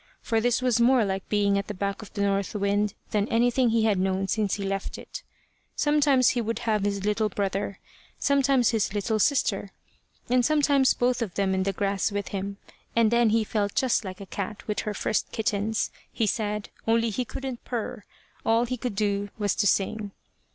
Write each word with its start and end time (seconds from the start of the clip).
For 0.23 0.41
this 0.41 0.63
was 0.63 0.81
more 0.81 1.05
like 1.05 1.29
being 1.29 1.59
at 1.59 1.67
the 1.67 1.75
back 1.75 2.01
of 2.01 2.11
the 2.13 2.23
north 2.23 2.55
wind 2.55 2.95
than 3.11 3.27
anything 3.27 3.69
he 3.69 3.83
had 3.83 3.99
known 3.99 4.27
since 4.27 4.55
he 4.55 4.63
left 4.63 4.97
it. 4.97 5.21
Sometimes 5.75 6.29
he 6.29 6.41
would 6.41 6.57
have 6.65 6.81
his 6.85 7.05
little 7.05 7.29
brother, 7.29 7.77
sometimes 8.17 8.71
his 8.71 8.95
little 8.95 9.19
sister, 9.19 9.69
and 10.27 10.43
sometimes 10.43 10.95
both 10.95 11.21
of 11.21 11.35
them 11.35 11.53
in 11.53 11.61
the 11.61 11.71
grass 11.71 12.11
with 12.11 12.29
him, 12.29 12.57
and 12.95 13.11
then 13.11 13.29
he 13.29 13.43
felt 13.43 13.75
just 13.75 14.03
like 14.03 14.19
a 14.19 14.25
cat 14.25 14.67
with 14.67 14.79
her 14.79 14.95
first 14.95 15.31
kittens, 15.31 15.91
he 16.11 16.25
said, 16.25 16.71
only 16.87 17.11
he 17.11 17.23
couldn't 17.23 17.63
purr 17.63 18.01
all 18.43 18.65
he 18.65 18.77
could 18.77 18.95
do 18.95 19.29
was 19.37 19.53
to 19.53 19.67
sing. 19.67 20.09